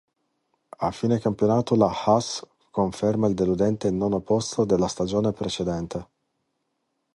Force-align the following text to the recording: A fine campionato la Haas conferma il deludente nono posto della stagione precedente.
A 0.77 0.89
fine 0.91 1.19
campionato 1.19 1.75
la 1.75 1.85
Haas 1.91 2.43
conferma 2.71 3.27
il 3.27 3.35
deludente 3.35 3.91
nono 3.91 4.19
posto 4.21 4.65
della 4.65 4.87
stagione 4.87 5.31
precedente. 5.31 6.07